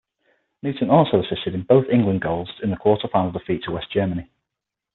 [0.63, 4.31] Newton also assisted in both England goals in the Quarter-Final defeat to West Germany.